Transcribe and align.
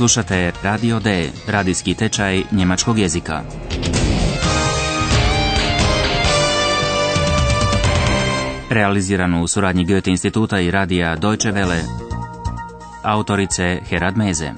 Slušate 0.00 0.52
Radio 0.62 1.00
D, 1.00 1.30
radijski 1.48 1.94
tečaj 1.94 2.42
njemačkog 2.52 2.98
jezika. 2.98 3.42
Realiziranu 8.70 9.42
u 9.42 9.48
suradnji 9.48 9.84
Goethe 9.84 10.10
instituta 10.10 10.60
i 10.60 10.70
radija 10.70 11.16
Deutsche 11.16 11.52
Welle. 11.52 11.80
Autorice 13.02 13.78
Herad 13.88 14.16
Meze. 14.16 14.52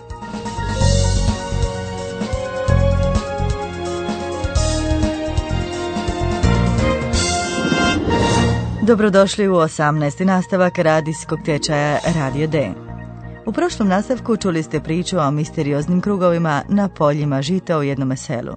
Dobrodošli 8.83 9.49
u 9.49 9.53
18. 9.53 10.25
nastavak 10.25 10.79
radijskog 10.79 11.39
tečaja 11.45 11.99
Radio 12.15 12.47
D. 12.47 12.92
U 13.47 13.53
prošlom 13.53 13.89
nastavku 13.89 14.37
čuli 14.37 14.63
ste 14.63 14.81
priču 14.81 15.19
o 15.19 15.31
misterioznim 15.31 16.01
krugovima 16.01 16.63
na 16.69 16.89
poljima 16.89 17.43
žita 17.43 17.79
u 17.79 17.83
jednom 17.83 18.17
selu. 18.17 18.53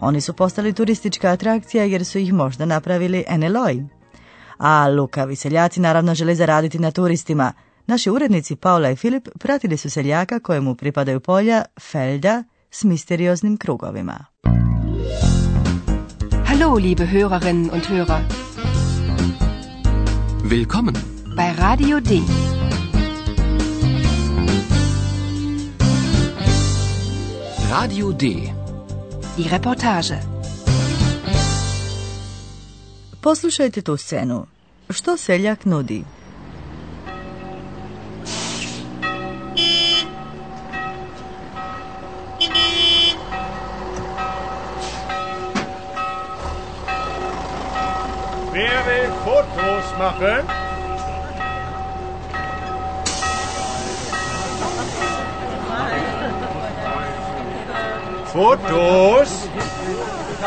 Oni 0.00 0.20
su 0.20 0.32
postali 0.32 0.72
turistička 0.72 1.28
atrakcija 1.30 1.84
jer 1.84 2.04
su 2.04 2.18
ih 2.18 2.32
možda 2.32 2.64
napravili 2.64 3.24
NLOI. 3.38 3.84
A 4.58 4.88
lukavi 4.88 5.36
seljaci 5.36 5.80
naravno 5.80 6.14
žele 6.14 6.34
zaraditi 6.34 6.78
na 6.78 6.90
turistima. 6.90 7.52
Naši 7.86 8.10
urednici 8.10 8.56
Paula 8.56 8.90
i 8.90 8.96
Filip 8.96 9.28
pratili 9.38 9.76
su 9.76 9.90
seljaka 9.90 10.40
kojemu 10.40 10.74
pripadaju 10.74 11.20
polja 11.20 11.64
Felda 11.80 12.44
s 12.70 12.84
misterioznim 12.84 13.56
krugovima. 13.56 14.24
Hallo, 16.46 16.74
liebe 16.74 17.04
Hörerinnen 17.04 17.70
und 17.72 17.82
Hörer. 17.90 18.20
Willkommen. 20.44 20.94
Bei 21.36 21.52
Radio 21.58 22.00
D. 22.00 22.53
Radio 27.74 28.12
D. 28.12 28.24
Die 29.36 29.48
Reportage. 29.50 30.14
Poslušajte 33.20 33.82
tu 33.82 33.96
scenu. 33.96 34.46
Što 34.90 35.16
seljak 35.16 35.64
nudi? 35.64 36.04
Wer 48.52 48.82
will 48.86 49.12
Fotos 49.24 49.98
machen? 49.98 50.63
Fotos? 58.34 59.48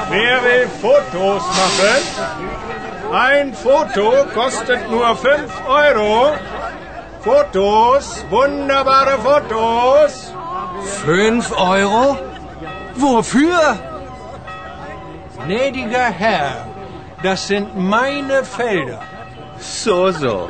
Wer 0.10 0.44
will 0.44 0.68
Fotos 0.82 1.44
machen? 1.62 2.02
Ein 3.14 3.54
Foto 3.54 4.26
kostet 4.34 4.92
nur 4.92 5.16
5 5.16 5.52
Euro. 5.70 6.36
Fotos, 7.22 8.26
wunderbare 8.30 9.18
Fotos. 9.20 10.34
Fünf 11.06 11.50
Euro? 11.58 12.18
Wofür? 12.96 13.78
Gnädiger 15.46 16.10
Herr, 16.10 16.68
das 17.24 17.48
sind 17.48 17.78
meine 17.78 18.44
Felder. 18.44 19.00
So, 19.60 20.12
so. 20.12 20.50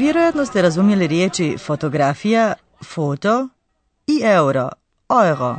Vjerojatno 0.00 0.46
ste 0.46 0.62
razumjeli 0.62 1.06
riječi 1.06 1.56
fotografija, 1.58 2.54
foto 2.84 3.48
i 4.06 4.20
euro, 4.24 4.68
euro. 5.26 5.56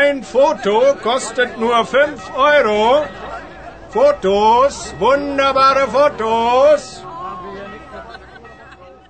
Ein 0.00 0.24
Foto 0.24 0.96
kostet 1.02 1.48
nur 1.58 1.70
5 1.70 1.86
Euro. 2.58 3.04
Fotos, 3.92 4.74
wunderbare 5.00 5.90
Fotos. 5.92 7.00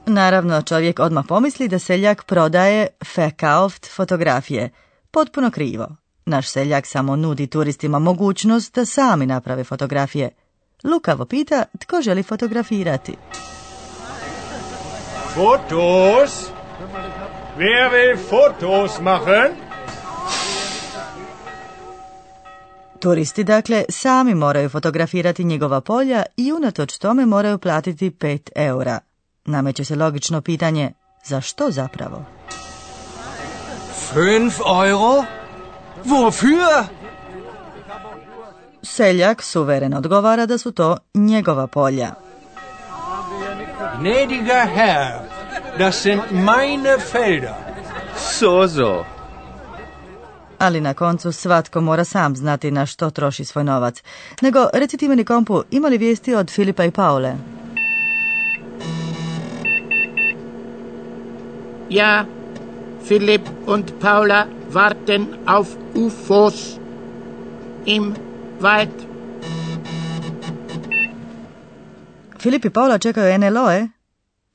Naravno, 0.07 0.63
čovjek 0.63 0.99
odmah 0.99 1.25
pomisli 1.29 1.69
da 1.69 1.79
seljak 1.79 2.25
prodaje 2.25 2.87
verkauft 3.17 3.87
fotografije. 3.97 4.71
Potpuno 5.11 5.51
krivo. 5.51 5.97
Naš 6.27 6.49
seljak 6.49 6.87
samo 6.87 7.17
nudi 7.17 7.47
turistima 7.47 7.99
mogućnost 7.99 8.75
da 8.75 8.85
sami 8.85 9.27
naprave 9.27 9.65
fotografije. 9.65 10.31
Lukavo 10.85 11.25
pita 11.25 11.65
tko 11.79 12.03
želi 12.03 12.23
fotografirati. 12.23 13.17
Fotos? 15.35 16.49
Wer 17.59 17.91
will 17.93 18.19
Fotos 18.29 19.01
machen? 19.01 19.53
Turisti 23.01 23.45
dakle 23.45 23.85
sami 23.89 24.35
moraju 24.35 24.69
fotografirati 24.69 25.45
njegova 25.45 25.81
polja 25.81 26.23
i 26.37 26.53
unatoč 26.53 26.99
tome 26.99 27.27
moraju 27.27 27.59
platiti 27.59 28.11
5 28.11 28.51
eura. 28.55 28.99
Nameće 29.45 29.85
se 29.85 29.97
logično 29.97 30.41
pitanje, 30.41 30.93
za 31.25 31.41
što 31.41 31.71
zapravo? 31.71 32.25
Fünf 34.15 34.53
Euro? 34.89 35.25
Wofür? 36.05 36.85
Seljak 38.85 39.43
suveren 39.43 39.95
odgovara 39.95 40.47
da 40.47 40.59
su 40.59 40.73
to 40.73 40.97
njegova 41.15 41.67
polja. 41.67 42.15
Gnädiger 44.01 44.67
Herr, 44.75 45.21
das 45.79 46.03
sind 46.03 46.21
meine 46.31 46.99
Felder. 46.99 47.55
So, 48.19 48.69
so. 48.69 49.05
Ali 50.59 50.81
na 50.81 50.95
koncu 50.95 51.33
svatko 51.33 51.81
mora 51.81 52.05
sam 52.05 52.37
znati 52.37 52.71
na 52.71 52.87
što 52.87 53.11
troši 53.11 53.45
svoj 53.45 53.65
novac. 53.65 54.03
Nego, 54.43 54.69
recite 54.73 55.09
meni 55.09 55.25
kompu, 55.25 55.63
ima 55.71 55.89
li 55.89 55.99
vijesti 55.99 56.35
od 56.35 56.51
Filipa 56.51 56.85
i 56.85 56.91
Paule? 56.91 57.35
Ja, 61.91 62.25
Philipp 63.07 63.49
und 63.67 63.93
Paula 64.01 64.47
warten 64.73 65.27
auf 65.47 65.69
UFOs 65.95 66.77
im 67.87 68.15
Wald. 68.65 68.89
Filip 72.39 72.65
i 72.65 72.71
Paula 72.71 72.99
čekaju 72.99 73.39
NLO-e. 73.39 73.89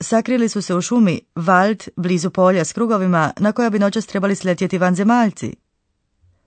Sakrili 0.00 0.48
su 0.48 0.62
se 0.62 0.74
u 0.74 0.80
šumi 0.80 1.20
Wald 1.34 1.88
blizu 1.96 2.30
polja 2.30 2.64
s 2.64 2.72
krugovima 2.72 3.32
na 3.38 3.52
koja 3.52 3.70
bi 3.70 3.78
noćas 3.78 4.06
trebali 4.06 4.34
sletjeti 4.34 4.78
vanzemaljci. 4.78 5.56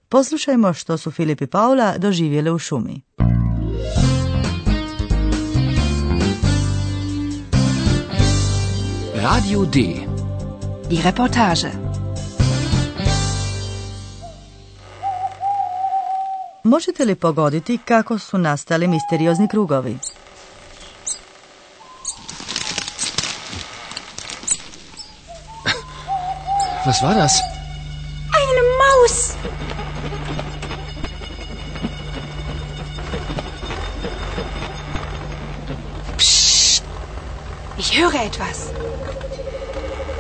Poslušajmo 0.09 0.73
što 0.73 0.97
su 0.97 1.11
Filip 1.11 1.41
i 1.41 1.47
Paula 1.47 1.97
doživjeli 1.97 2.51
u 2.51 2.59
šumi. 2.59 3.01
Radio 9.15 9.65
D. 9.65 9.79
Die 10.89 11.03
Reportage. 11.03 11.82
Možete 16.63 17.05
li 17.05 17.15
pogoditi 17.15 17.77
kako 17.85 18.19
su 18.19 18.37
nastali 18.37 18.87
misteriozni 18.87 19.47
krugovi? 19.47 19.97
Was 26.85 27.01
war 27.03 27.15
das? 27.15 27.33
Eine 28.39 28.61
Maus! 28.81 29.33
Psst! 36.17 36.83
Ich 37.77 37.99
höre 37.99 38.15
etwas. 38.25 38.57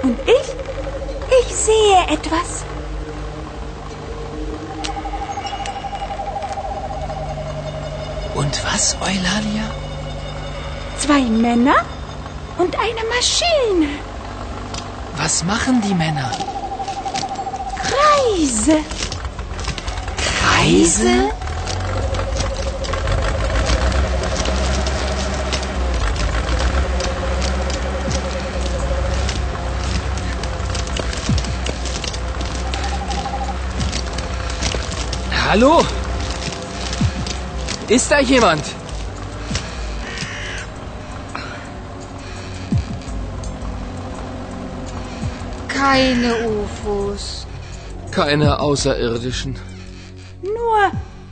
Und 0.03 0.17
ich? 0.25 0.47
Ich 1.41 1.55
sehe 1.55 1.97
etwas. 2.09 2.72
Und 8.53 8.65
was, 8.71 8.95
Eulalia? 9.01 9.63
Zwei 10.99 11.21
Männer 11.21 11.77
und 12.59 12.75
eine 12.75 13.03
Maschine. 13.15 13.89
Was 15.17 15.43
machen 15.43 15.81
die 15.81 15.95
Männer? 15.95 16.31
Kreise. 17.81 18.77
Kreise? 20.17 21.31
Hallo? 35.49 35.83
Ist 37.93 38.09
da 38.11 38.19
jemand? 38.19 38.63
Keine 45.67 46.31
UFOs. 46.47 47.45
Keine 48.11 48.59
außerirdischen. 48.59 49.53
Nur 50.41 50.91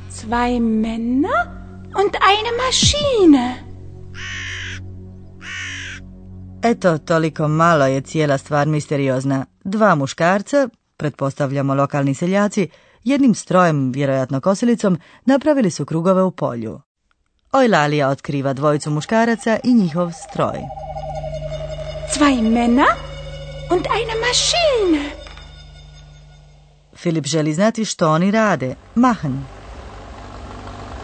zwei 0.09 0.59
Männer 0.59 1.39
und 1.95 2.13
eine 2.31 2.51
Maschine. 2.63 3.43
Eto, 6.61 6.97
toliko 6.97 7.47
malo 7.47 7.85
je 7.85 8.01
cijela 8.01 8.37
stvar 8.37 8.67
misteriozna. 8.67 9.45
Dva 9.63 9.95
muškarca, 9.95 10.69
pretpostavljamo 10.97 11.75
lokalni 11.75 12.13
seljaci, 12.13 12.69
jednim 13.03 13.35
strojem, 13.35 13.91
vjerojatno 13.91 14.41
kosilicom, 14.41 14.97
napravili 15.25 15.71
su 15.71 15.85
krugove 15.85 16.23
u 16.23 16.31
polju. 16.31 16.81
Ojlalija 17.51 18.09
otkriva 18.09 18.53
dvojicu 18.53 18.91
muškaraca 18.91 19.59
i 19.63 19.73
njihov 19.73 20.11
stroj. 20.11 20.59
Zwei 22.15 22.41
Männer 22.41 22.93
und 23.71 23.85
eine 23.85 24.13
Maschine. 24.27 25.09
Filip 26.95 27.25
želi 27.25 27.53
znati 27.53 27.85
što 27.85 28.11
oni 28.11 28.31
rade. 28.31 28.75
Machen. 28.95 29.45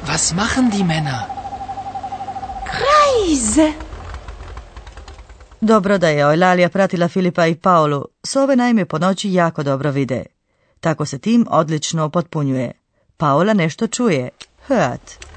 Was 0.08 0.36
machen 0.36 0.70
die 0.70 0.84
Männer? 0.84 1.20
Reise. 2.66 3.72
Dobro 5.62 5.98
da 5.98 6.10
je 6.10 6.28
Ojlalija 6.28 6.70
pratila 6.70 7.08
Filipa 7.08 7.48
i 7.48 7.56
Paulu, 7.56 8.06
s 8.24 8.36
ove 8.36 8.56
naime 8.56 8.86
po 8.86 9.00
noći 9.00 9.34
jako 9.34 9.64
dobro 9.64 9.92
vide. 9.92 10.37
Tako 10.80 11.06
se 11.06 11.20
tim 11.20 11.46
odlično 11.50 12.10
potpunjuje. 12.10 12.72
Paula 13.18 13.54
nešto 13.54 13.88
čuje. 13.88 14.30
Hört. 14.68 15.28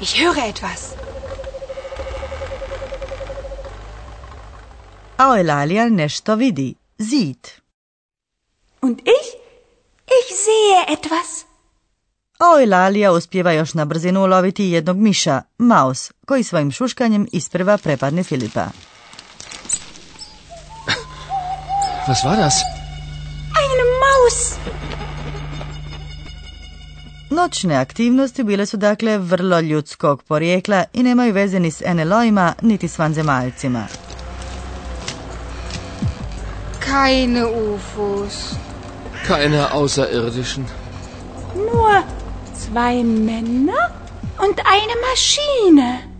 Ich 0.00 0.14
höre 0.18 0.48
etwas. 0.48 0.94
A 5.16 5.28
Ojlalija 5.30 5.88
nešto 5.88 6.34
vidi. 6.34 6.74
Sieht. 6.98 7.48
Und 8.80 9.00
ich? 9.00 9.28
Ich 10.06 10.28
sehe 10.44 10.94
etwas. 10.98 11.44
A 12.38 12.50
Ojlalija 12.56 13.12
uspjeva 13.12 13.52
još 13.52 13.74
na 13.74 13.84
brzinu 13.84 14.22
uloviti 14.22 14.64
jednog 14.64 14.96
miša, 14.96 15.42
Maus, 15.58 16.12
koji 16.26 16.42
svojim 16.42 16.70
šuškanjem 16.70 17.28
isprva 17.32 17.78
prepadne 17.78 18.22
Filipa. 18.22 18.66
Was 22.06 22.24
war 22.24 22.36
das? 22.36 22.62
Eine 23.62 23.84
Maus. 24.02 24.54
Noćne 27.30 27.74
aktivnosti 27.76 28.44
bile 28.44 28.66
su 28.66 28.76
dakle 28.76 29.18
vrlo 29.18 29.60
ljudskog 29.60 30.22
porijekla 30.22 30.84
i 30.92 31.02
nemaju 31.02 31.32
veze 31.32 31.60
ni 31.60 31.70
s 31.70 31.82
NLO-ima 31.94 32.54
niti 32.62 32.88
s 32.88 32.98
vanzemaljcima. 32.98 33.84
Keine 36.78 37.44
UFOs. 37.46 38.54
Keine 39.28 39.66
Außerirdischen. 39.72 40.64
Nur 41.54 42.02
zwei 42.58 43.04
Männer 43.04 43.90
und 44.38 44.56
eine 44.64 44.94
Maschine. 45.10 46.11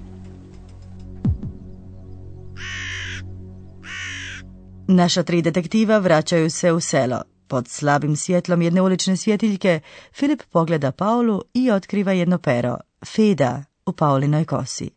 Naša 4.88 5.22
tri 5.22 5.42
detektiva 5.42 5.98
vraćaju 5.98 6.50
se 6.50 6.72
u 6.72 6.80
selo. 6.80 7.22
Pod 7.48 7.68
slabim 7.68 8.16
svjetlom 8.16 8.62
jedne 8.62 8.82
ulične 8.82 9.16
svjetiljke 9.16 9.80
Filip 10.12 10.42
pogleda 10.42 10.92
Paulu 10.92 11.42
i 11.54 11.70
otkriva 11.70 12.12
jedno 12.12 12.38
pero, 12.38 12.76
Fida, 13.06 13.64
u 13.86 13.92
Paulinoj 13.92 14.44
kosi. 14.44 14.90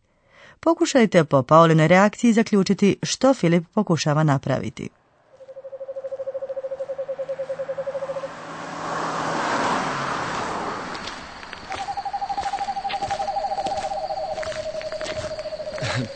Pokušajte 0.60 1.24
po 1.24 1.44
Paulinoj 1.44 1.88
reakciji 1.88 2.34
zaključiti 2.34 2.98
što 3.04 3.34
Filip 3.34 3.64
pokušava 3.74 4.24
napraviti. 4.24 4.90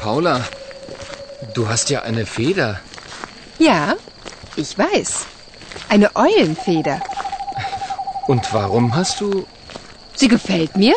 Paula, 0.04 0.42
du 1.56 1.66
hast 1.66 1.92
ja 1.92 2.02
eine 2.08 2.26
Feder. 2.26 2.89
Ja, 3.60 3.96
ich 4.56 4.78
weiß. 4.78 5.26
Eine 5.90 6.10
Eulenfeder. 6.16 7.02
Und 8.28 8.54
warum 8.54 8.96
hast 8.96 9.20
du... 9.22 9.46
Sie 10.16 10.30
gefällt 10.30 10.76
mir? 10.76 10.96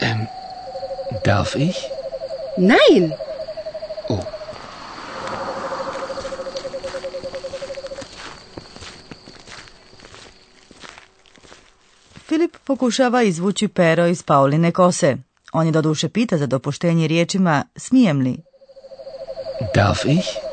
Ähm, 0.00 0.26
darf 1.22 1.54
ich? 1.54 1.76
Nein. 2.56 3.12
Oh. 4.08 4.24
Filip 12.26 12.56
pokušava 12.64 13.22
izvući 13.22 13.68
pero 13.68 14.06
iz 14.06 14.22
Pauline 14.22 14.72
kose. 14.72 15.16
On 15.52 15.66
je 15.66 15.72
doduše 15.72 16.08
pita 16.08 16.38
za 16.38 16.46
dopuštenje 16.46 17.08
riječima 17.08 17.64
smijem 17.76 18.20
li. 18.20 18.42
Darf 19.74 20.04
ich? 20.04 20.43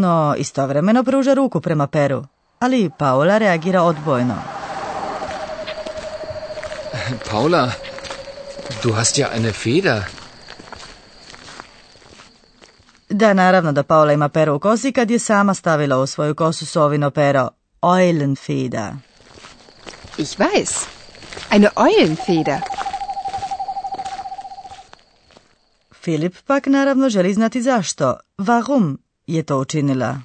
No, 0.00 0.34
istovremeno 0.38 1.04
pruža 1.04 1.34
ruku 1.34 1.60
prema 1.60 1.86
peru, 1.86 2.24
ali 2.58 2.90
Paula 2.98 3.38
reagira 3.38 3.82
odbojno. 3.82 4.34
Paula, 7.30 7.70
du 8.82 8.92
hast 8.92 9.18
ja 9.18 9.28
eine 9.34 9.52
Feder. 9.52 10.02
Da, 13.08 13.34
naravno 13.34 13.72
da 13.72 13.82
Paula 13.82 14.12
ima 14.12 14.28
pero 14.28 14.54
u 14.54 14.58
kosi 14.58 14.92
kad 14.92 15.10
je 15.10 15.18
sama 15.18 15.54
stavila 15.54 15.98
u 15.98 16.06
svoju 16.06 16.34
kosu 16.34 16.66
sovino 16.66 17.10
pero. 17.10 17.48
Eulenfeder. 17.82 18.92
Ich 20.18 20.38
weiß. 20.38 20.86
Eine 21.50 21.68
Eulenfeder. 21.76 22.60
Filip 25.92 26.36
pak 26.46 26.66
naravno 26.66 27.08
želi 27.08 27.34
znati 27.34 27.62
zašto. 27.62 28.16
Warum 28.38 28.98
je 29.26 29.42
to 29.42 29.58
učinila? 29.58 30.20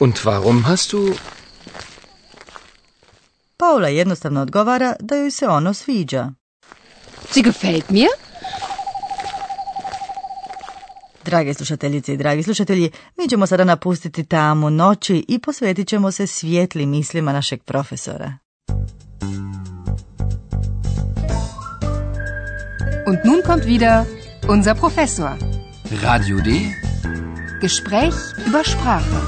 Und 0.00 0.14
warum 0.24 0.62
hast 0.64 0.92
du... 0.92 1.14
Paula 3.56 3.88
jednostavno 3.88 4.40
odgovara 4.40 4.94
da 5.00 5.16
joj 5.16 5.30
se 5.30 5.48
ono 5.48 5.74
sviđa. 5.74 6.32
Sie 7.30 7.42
gefällt 7.42 7.90
mir? 7.90 8.08
Drage 11.24 11.54
slušateljice 11.54 12.14
i 12.14 12.16
dragi 12.16 12.42
slušatelji, 12.42 12.90
mi 13.16 13.28
ćemo 13.28 13.46
sada 13.46 13.64
napustiti 13.64 14.24
tamu 14.24 14.70
noći 14.70 15.24
i 15.28 15.38
posvetit 15.38 15.88
ćemo 15.88 16.12
se 16.12 16.26
svijetlim 16.26 16.90
mislima 16.90 17.32
našeg 17.32 17.62
profesora. 17.62 18.38
Und 23.06 23.18
nun 23.24 23.42
kommt 23.46 23.64
wieder 23.64 24.04
unser 24.48 24.74
Professor. 24.74 25.30
Radio 26.02 26.36
D? 26.40 26.85
Gespräch 27.60 28.14
über 28.46 28.64
Sprache. 28.64 29.20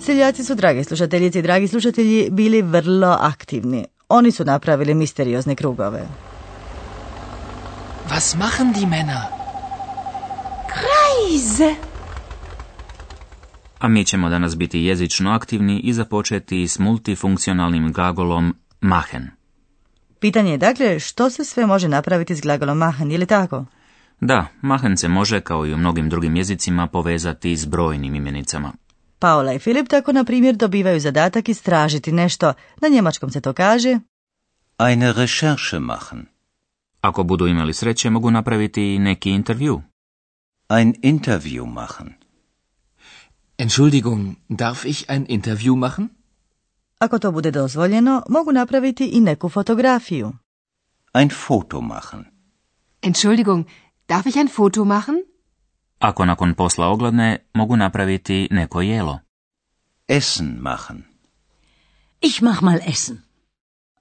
Seljaci 0.00 0.44
su, 0.44 0.54
drage 0.54 0.84
slušateljice 0.84 1.38
i 1.38 1.42
dragi 1.42 1.68
slušatelji, 1.68 2.28
bili 2.30 2.62
vrlo 2.62 3.16
aktivni. 3.20 3.84
Oni 4.08 4.32
su 4.32 4.44
napravili 4.44 4.94
misteriozne 4.94 5.54
krugove. 5.54 6.08
Was 8.08 8.38
machen 8.38 8.72
die 8.72 8.86
Männer? 8.86 9.22
Reise. 10.68 11.74
A 13.78 13.88
mi 13.88 14.04
ćemo 14.04 14.28
danas 14.28 14.56
biti 14.56 14.80
jezično 14.80 15.30
aktivni 15.30 15.80
i 15.80 15.92
započeti 15.92 16.68
s 16.68 16.78
multifunkcionalnim 16.78 17.92
glagolom 17.92 18.54
machen. 18.80 19.30
Pitanje 20.20 20.50
je 20.50 20.58
dakle 20.58 21.00
što 21.00 21.30
se 21.30 21.44
sve 21.44 21.66
može 21.66 21.88
napraviti 21.88 22.36
s 22.36 22.40
glagolom 22.40 22.78
machen, 22.78 23.10
je 23.10 23.18
li 23.18 23.26
tako? 23.26 23.64
Da, 24.20 24.46
machen 24.62 24.96
se 24.96 25.08
može, 25.08 25.40
kao 25.40 25.66
i 25.66 25.74
u 25.74 25.76
mnogim 25.76 26.08
drugim 26.08 26.36
jezicima, 26.36 26.86
povezati 26.86 27.56
s 27.56 27.64
brojnim 27.64 28.14
imenicama. 28.14 28.72
Paula 29.18 29.52
i 29.52 29.58
Filip 29.58 29.88
tako, 29.88 30.12
na 30.12 30.24
primjer, 30.24 30.56
dobivaju 30.56 31.00
zadatak 31.00 31.48
istražiti 31.48 32.12
nešto. 32.12 32.52
Na 32.82 32.88
njemačkom 32.88 33.30
se 33.30 33.40
to 33.40 33.52
kaže 33.52 33.98
Eine 34.78 35.12
Recherche 35.12 35.78
machen. 35.78 36.26
Ako 37.00 37.22
budu 37.22 37.46
imali 37.46 37.74
sreće, 37.74 38.10
mogu 38.10 38.30
napraviti 38.30 38.94
i 38.94 38.98
neki 38.98 39.30
intervju. 39.30 39.82
Ein 40.68 40.94
Interview 41.02 41.66
machen. 41.66 42.12
Entschuldigung, 43.58 44.36
darf 44.48 44.84
ich 44.84 45.04
ein 45.08 45.26
Interview 45.28 45.76
machen? 45.76 46.08
Ako 46.98 47.18
to 47.18 47.32
bude 47.32 47.50
dozvoljeno, 47.50 48.22
mogu 48.28 48.52
napraviti 48.52 49.06
i 49.06 49.20
neku 49.20 49.48
fotografiju. 49.48 50.32
Ein 51.12 51.30
Foto 51.30 51.80
machen. 51.80 52.24
Entschuldigung, 53.02 53.66
darf 54.10 54.26
ich 54.26 54.36
ein 54.42 54.48
Foto 54.48 54.84
machen? 54.84 55.16
Ako 55.98 56.24
nakon 56.24 56.54
posla 56.54 56.88
ogladne, 56.88 57.38
mogu 57.54 57.76
napraviti 57.76 58.48
neko 58.50 58.80
jelo. 58.80 59.18
Essen 60.08 60.60
machen. 60.60 61.04
Ich 62.20 62.42
mach 62.42 62.60
mal 62.62 62.80
Essen. 62.86 63.22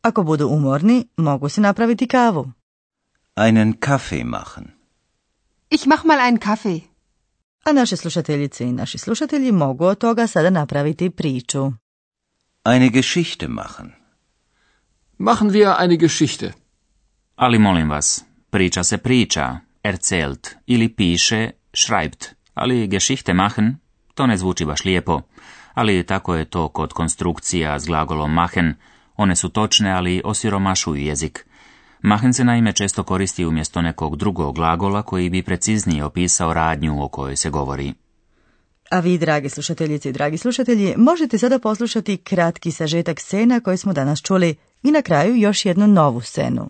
Ako 0.02 0.24
budu 0.24 0.48
umorni, 0.48 0.98
mogu 1.18 1.50
si 1.50 1.62
napraviti 1.62 2.08
kavu. 2.08 2.52
Einen 3.36 3.80
Kaffee 3.80 4.24
machen. 4.24 4.66
Ich 5.70 5.86
mach 5.86 6.04
mal 6.04 6.20
einen 6.20 6.40
Kaffee. 6.40 6.82
A 7.66 7.72
naše 7.74 7.98
slušateljice 7.98 8.64
i 8.64 8.72
naši 8.72 8.98
slušatelji 8.98 9.52
mogu 9.52 9.86
od 9.86 9.98
toga 9.98 10.28
sada 10.28 10.50
napraviti 10.50 11.10
priču. 11.10 11.72
Eine 12.66 12.90
Geschichte 12.90 13.48
machen. 13.48 13.92
Machen 15.18 15.50
wir 15.50 15.76
eine 15.80 15.98
Geschichte. 15.98 16.54
Ali 17.36 17.60
molim 17.60 17.90
vas, 17.90 18.24
priča 18.50 18.84
se 18.84 18.98
priča, 18.98 19.60
erzählt, 19.84 20.56
ili 20.66 20.90
piše, 20.90 21.50
schreibt, 21.74 22.26
ali 22.54 22.88
Geschichte 22.88 23.34
machen, 23.34 23.78
to 24.14 24.28
ne 24.28 24.38
zvuči 24.38 24.66
baš 24.66 24.86
lijepo, 24.86 25.22
ali 25.74 26.04
tako 26.04 26.36
je 26.36 26.46
to 26.46 26.68
kod 26.68 26.94
konstrukcija 26.94 27.80
s 27.80 27.86
glagolom 27.86 28.34
machen, 28.34 28.74
one 29.16 29.36
su 29.36 29.50
točne, 29.50 29.92
ali 29.92 30.22
osiromašuju 30.26 31.02
jezik. 31.02 31.46
Machen 32.02 32.34
se 32.34 32.44
naime 32.44 32.74
često 32.74 33.04
koristi 33.04 33.46
umjesto 33.46 33.82
nekog 33.82 34.16
drugog 34.16 34.56
glagola 34.56 35.02
koji 35.02 35.30
bi 35.30 35.44
preciznije 35.44 36.04
opisao 36.04 36.54
radnju 36.54 37.04
o 37.04 37.08
kojoj 37.08 37.36
se 37.36 37.50
govori. 37.50 37.94
A 38.92 39.00
vi, 39.00 39.18
dragi 39.18 39.50
slušateljice 39.50 40.10
i 40.10 40.14
dragi 40.14 40.38
slušatelji, 40.38 40.94
možete 40.98 41.38
sada 41.38 41.60
poslušati 41.60 42.18
kratki 42.18 42.72
sažetak 42.72 43.20
scena 43.20 43.60
koje 43.60 43.78
smo 43.78 43.94
danas 43.94 44.22
čuli 44.22 44.56
i 44.84 44.92
na 44.92 45.02
kraju 45.02 45.36
još 45.36 45.66
jednu 45.66 45.88
novu 45.88 46.22
scenu. 46.22 46.70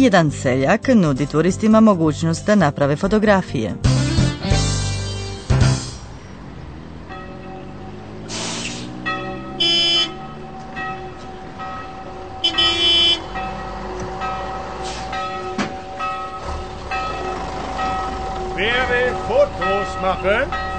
Jedan 0.00 0.30
seljak 0.30 0.88
nudi 0.94 1.26
turistima 1.26 1.80
mogućnost 1.80 2.46
da 2.46 2.54
naprave 2.54 2.96
fotografije. 2.96 3.74
Fotos 19.28 19.88
machen? 20.02 20.70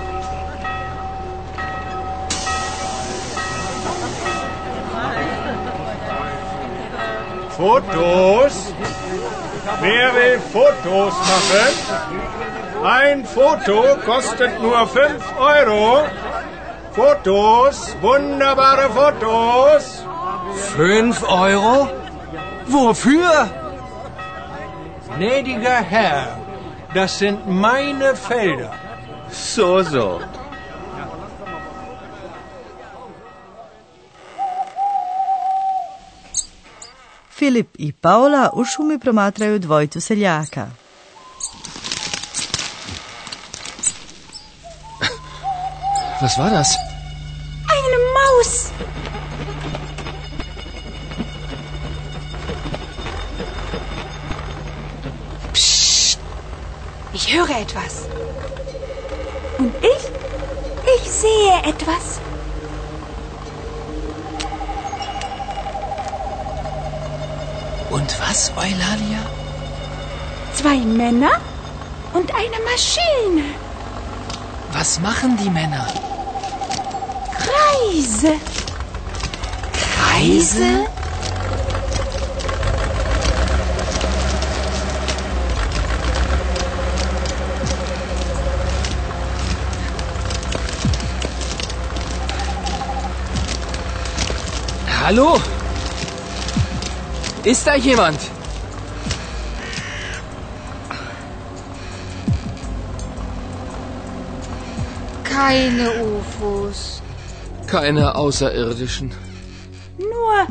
Fotos? 7.58 8.31
Fotos 10.52 11.14
machen? 11.14 11.74
Ein 12.84 13.26
Foto 13.26 13.96
kostet 14.06 14.62
nur 14.62 14.88
5 14.88 15.24
Euro. 15.40 16.04
Fotos, 16.94 17.96
wunderbare 18.02 18.90
Fotos. 18.90 20.04
Fünf 20.76 21.24
Euro? 21.24 21.90
Wofür? 22.68 23.50
Gnädiger 25.16 25.82
Herr, 25.94 26.38
das 26.94 27.20
sind 27.20 27.48
meine 27.48 28.16
Felder. 28.16 28.72
So, 29.30 29.82
so. 29.84 30.20
Filip 37.42 37.76
i 37.80 37.92
Paola 37.92 38.50
u 38.54 38.64
šumi 38.66 39.00
promatraju 39.00 39.60
dvojicu 39.60 40.02
seljaka. 40.02 40.68
Was 46.22 46.38
war 46.38 46.50
das? 46.52 46.68
Eine 47.76 47.98
Maus. 48.18 48.52
Psst. 55.54 56.20
Ich 57.14 57.34
höre 57.34 57.62
etwas. 57.62 57.94
Und 59.60 59.74
ich? 59.82 60.04
Ich 60.96 61.12
sehe 61.12 61.62
etwas. 61.66 62.31
Und 67.92 68.16
was, 68.22 68.52
Eulalia? 68.56 69.20
Zwei 70.54 70.78
Männer 70.78 71.32
und 72.14 72.34
eine 72.34 72.58
Maschine. 72.64 73.44
Was 74.72 75.00
machen 75.02 75.36
die 75.36 75.50
Männer? 75.50 75.86
Kreise. 77.36 78.36
Kreise? 79.74 80.88
Hallo? 95.04 95.42
Ist 97.44 97.66
da 97.66 97.76
jemand? 97.76 98.20
Keine 105.24 105.90
UFOs. 106.04 107.02
Keine 107.66 108.14
Außerirdischen. 108.16 109.12
Nur 109.98 110.48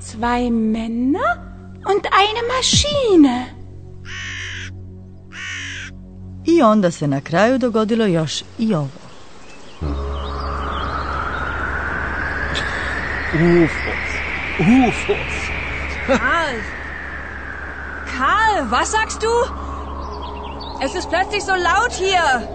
zwei 0.00 0.50
Männer 0.50 1.30
und 1.86 2.06
eine 2.12 2.42
Maschine. 2.54 3.46
I 6.46 6.62
onda 6.62 6.90
se 6.90 7.06
na 7.06 7.20
kraju 7.20 7.58
dogodilo 7.58 8.06
još 8.06 8.42
i 8.58 8.74
ovo. 8.74 8.88
UFOs. 13.34 14.10
UFOs. 14.58 15.63
Karl! 16.06 16.62
Karl, 18.16 18.70
was 18.70 18.92
sagst 18.92 19.22
du? 19.22 19.28
Es 20.80 20.94
ist 20.94 21.08
plötzlich 21.08 21.42
so 21.44 21.54
laut 21.54 21.92
hier. 21.92 22.48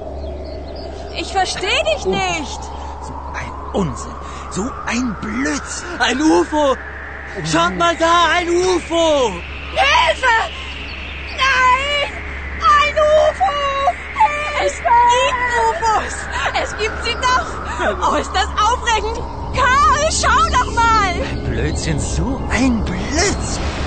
Ich 1.17 1.31
verstehe 1.31 1.83
dich 1.95 2.05
nicht. 2.05 2.61
So 3.01 3.13
ein 3.33 3.51
Unsinn. 3.73 4.15
So 4.51 4.69
ein 4.85 5.15
Blödsinn. 5.21 5.99
Ein 5.99 6.21
UFO. 6.21 6.75
Schaut 7.51 7.75
mal 7.77 7.95
da, 7.95 8.27
ein 8.35 8.49
UFO. 8.49 9.31
Hilfe! 9.71 10.35
Nein! 11.37 12.13
Ein 12.61 12.93
UFO! 12.93 13.59
Es 14.65 14.75
gibt 14.77 15.37
UFOs. 15.69 16.15
Es 16.61 16.77
gibt 16.77 17.03
sie 17.03 17.15
doch. 17.15 18.11
Oh, 18.11 18.15
ist 18.15 18.31
das 18.33 18.47
aufregend. 18.47 19.17
Karl, 19.55 20.11
schau 20.11 20.49
doch 20.51 20.71
mal. 20.73 20.98
Blödsinn, 21.45 21.99
so 21.99 22.41
ein 22.51 22.73
Blödsinn. 22.85 23.79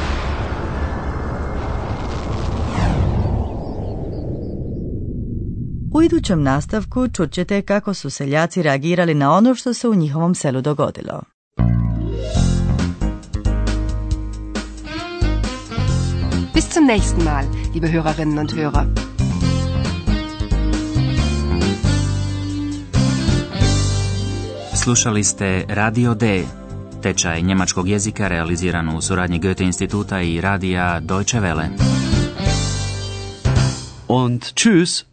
U 5.95 6.03
idućem 6.03 6.43
nastavku 6.43 7.09
čućete 7.09 7.63
kako 7.63 7.95
su 7.95 8.11
seljaci 8.11 8.63
reagirali 8.63 9.15
na 9.15 9.33
ono 9.33 9.55
što 9.55 9.75
se 9.75 9.89
u 9.89 9.95
njihovom 9.95 10.35
selu 10.35 10.61
dogodilo. 10.61 11.23
Bis 16.55 16.65
zum 16.75 16.85
nächsten 16.85 17.25
Mal, 17.25 17.45
liebe 17.75 17.89
Hörerinnen 17.89 18.41
und 18.41 18.53
Hörer. 18.53 18.87
Slušali 24.75 25.25
ste 25.25 25.65
Radio 25.69 26.15
D, 26.15 26.45
tečaj 27.03 27.43
njemačkog 27.43 27.89
jezika 27.89 28.29
realiziran 28.29 28.89
u 28.97 29.01
suradnji 29.01 29.39
Goethe 29.39 29.65
instituta 29.65 30.21
i 30.21 30.41
radija 30.41 31.01
Deutsche 31.01 31.41
Welle. 31.41 31.69
Und 34.09 34.43
tschüss. 34.55 35.12